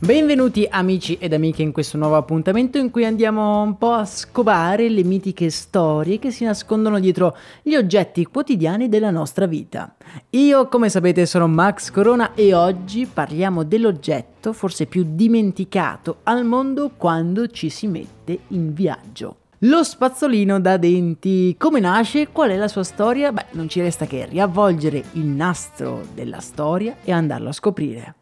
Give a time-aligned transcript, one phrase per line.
[0.00, 4.88] Benvenuti amici ed amiche in questo nuovo appuntamento in cui andiamo un po' a scovare
[4.88, 9.96] le mitiche storie che si nascondono dietro gli oggetti quotidiani della nostra vita.
[10.30, 16.92] Io, come sapete, sono Max Corona e oggi parliamo dell'oggetto forse più dimenticato al mondo
[16.96, 19.38] quando ci si mette in viaggio.
[19.62, 21.56] Lo spazzolino da denti.
[21.58, 22.28] Come nasce?
[22.28, 23.32] Qual è la sua storia?
[23.32, 28.14] Beh, non ci resta che riavvolgere il nastro della storia e andarlo a scoprire.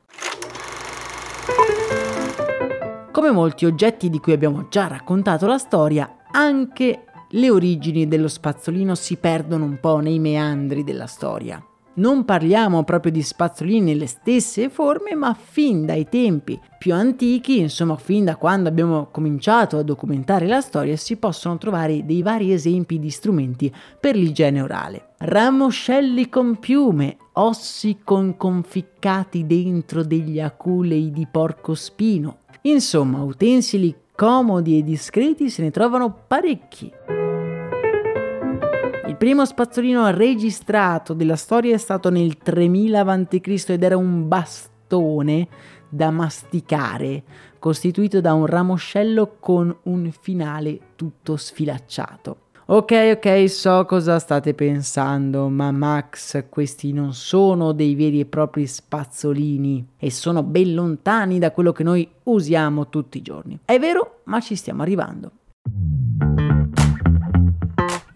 [3.13, 8.95] Come molti oggetti di cui abbiamo già raccontato la storia, anche le origini dello spazzolino
[8.95, 11.65] si perdono un po' nei meandri della storia
[11.97, 17.97] non parliamo proprio di spazzolini nelle stesse forme, ma fin dai tempi più antichi, insomma
[17.97, 22.99] fin da quando abbiamo cominciato a documentare la storia, si possono trovare dei vari esempi
[22.99, 25.09] di strumenti per l'igiene orale.
[25.19, 32.39] Ramoscelli con piume, ossi con conficcati dentro degli aculei di porcospino.
[32.63, 37.26] Insomma, utensili comodi e discreti se ne trovano parecchi.
[39.17, 43.65] Il primo spazzolino registrato della storia è stato nel 3000 a.C.
[43.71, 45.49] ed era un bastone
[45.89, 47.23] da masticare,
[47.59, 52.37] costituito da un ramoscello con un finale tutto sfilacciato.
[52.67, 58.67] Ok, ok, so cosa state pensando, ma Max, questi non sono dei veri e propri
[58.67, 63.59] spazzolini e sono ben lontani da quello che noi usiamo tutti i giorni.
[63.65, 65.31] È vero, ma ci stiamo arrivando.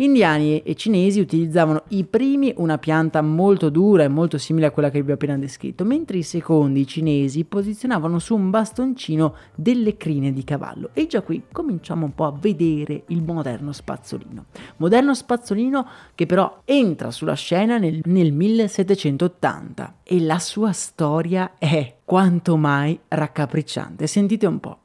[0.00, 4.88] Indiani e cinesi utilizzavano i primi una pianta molto dura e molto simile a quella
[4.88, 9.98] che vi ho appena descritto, mentre i secondi, i cinesi, posizionavano su un bastoncino delle
[9.98, 10.88] crine di cavallo.
[10.94, 14.46] E già qui cominciamo un po' a vedere il moderno spazzolino.
[14.78, 21.96] Moderno spazzolino che però entra sulla scena nel, nel 1780 e la sua storia è
[22.06, 24.06] quanto mai raccapricciante.
[24.06, 24.78] Sentite un po'.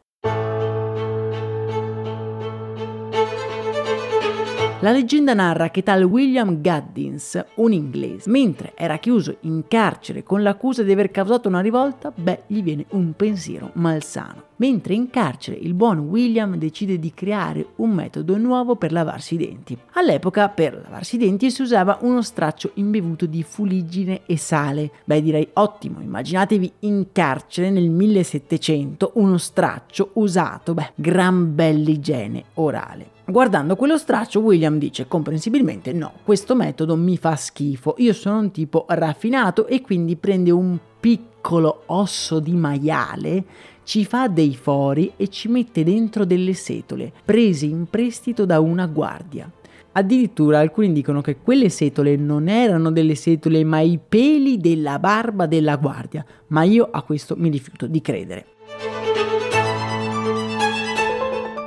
[4.85, 10.43] La leggenda narra che tal William Gaddins, un inglese, mentre era chiuso in carcere con
[10.43, 14.43] l'accusa di aver causato una rivolta, beh, gli viene un pensiero malsano.
[14.57, 19.37] Mentre in carcere il buon William decide di creare un metodo nuovo per lavarsi i
[19.37, 19.75] denti.
[19.93, 24.91] All'epoca per lavarsi i denti si usava uno straccio imbevuto di fuliggine e sale.
[25.03, 33.14] Beh, direi ottimo, immaginatevi in carcere nel 1700 uno straccio usato, beh, gran bell'igiene orale.
[33.27, 38.51] Guardando quello straccio, William dice comprensibilmente no, questo metodo mi fa schifo, io sono un
[38.51, 43.43] tipo raffinato e quindi prende un piccolo osso di maiale,
[43.83, 48.85] ci fa dei fori e ci mette dentro delle setole, prese in prestito da una
[48.85, 49.51] guardia.
[49.93, 55.47] Addirittura alcuni dicono che quelle setole non erano delle setole ma i peli della barba
[55.47, 58.54] della guardia, ma io a questo mi rifiuto di credere.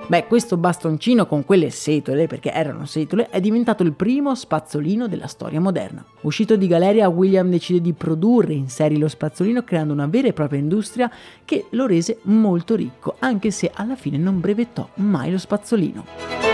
[0.09, 5.27] Beh, questo bastoncino con quelle setole, perché erano setole, è diventato il primo spazzolino della
[5.27, 6.03] storia moderna.
[6.23, 10.33] Uscito di galleria, William decide di produrre in serie lo spazzolino creando una vera e
[10.33, 11.11] propria industria
[11.45, 16.48] che lo rese molto ricco, anche se alla fine non brevettò mai lo spazzolino.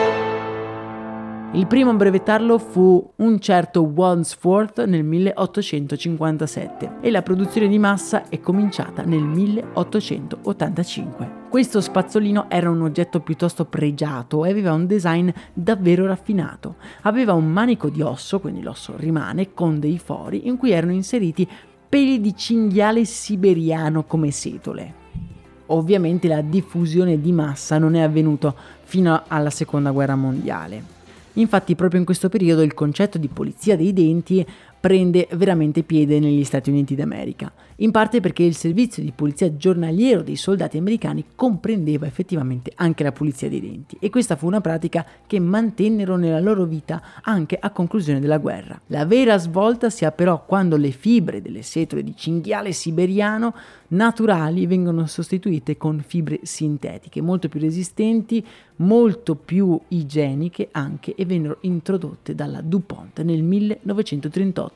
[1.55, 8.29] Il primo a brevettarlo fu un certo Wandsworth nel 1857 e la produzione di massa
[8.29, 11.43] è cominciata nel 1885.
[11.49, 16.75] Questo spazzolino era un oggetto piuttosto pregiato e aveva un design davvero raffinato.
[17.03, 21.49] Aveva un manico di osso, quindi l'osso rimane, con dei fori in cui erano inseriti
[21.89, 24.93] peli di cinghiale siberiano come setole.
[25.67, 30.94] Ovviamente la diffusione di massa non è avvenuta fino alla seconda guerra mondiale.
[31.35, 34.47] Infatti proprio in questo periodo il concetto di polizia dei denti
[34.85, 40.21] prende veramente piede negli Stati Uniti d'America, in parte perché il servizio di polizia giornaliero
[40.21, 45.07] dei soldati americani comprendeva effettivamente anche la pulizia dei denti e questa fu una pratica
[45.27, 48.79] che mantennero nella loro vita anche a conclusione della guerra.
[48.89, 53.55] La vera svolta si ha però quando le fibre delle setole di cinghiale siberiano
[53.95, 58.45] naturali vengono sostituite con fibre sintetiche molto più resistenti,
[58.77, 64.74] molto più igieniche anche e vennero introdotte dalla DuPont nel 1938.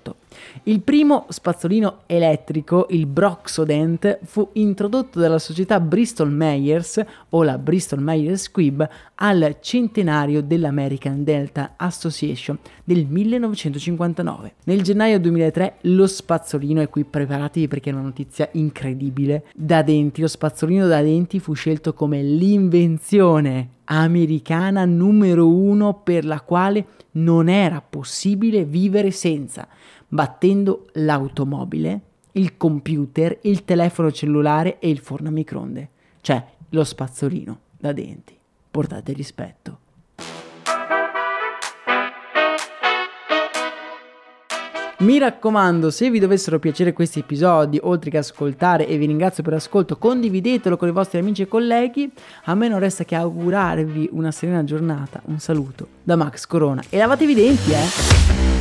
[0.65, 8.01] Il primo spazzolino elettrico, il Broxodent, fu introdotto dalla società Bristol Myers o la Bristol
[8.03, 8.83] Myers Squibb
[9.17, 14.55] al centenario dell'American Delta Association del 1959.
[14.65, 20.21] Nel gennaio 2003 lo spazzolino, e qui preparatevi perché è una notizia incredibile, da denti,
[20.21, 27.49] lo spazzolino da denti fu scelto come l'invenzione americana numero uno per la quale non
[27.49, 29.67] era possibile vivere senza,
[30.07, 32.01] battendo l'automobile,
[32.33, 35.89] il computer, il telefono cellulare e il forno a microonde,
[36.21, 38.37] cioè lo spazzolino da denti.
[38.71, 39.78] Portate rispetto.
[45.01, 49.53] Mi raccomando, se vi dovessero piacere questi episodi, oltre che ascoltare, e vi ringrazio per
[49.53, 52.11] l'ascolto, condividetelo con i vostri amici e colleghi.
[52.47, 55.23] A me non resta che augurarvi una serena giornata.
[55.27, 56.83] Un saluto da Max Corona.
[56.89, 58.58] E lavatevi i denti, eh!